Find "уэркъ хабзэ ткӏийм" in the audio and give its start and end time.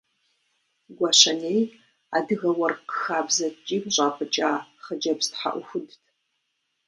2.59-3.85